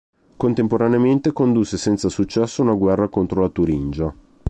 Contemporaneamente 0.35 1.31
condusse 1.31 1.77
senza 1.77 2.09
successo 2.09 2.63
una 2.63 2.73
guerra 2.73 3.07
contro 3.07 3.41
la 3.41 3.49
Turingia. 3.49 4.11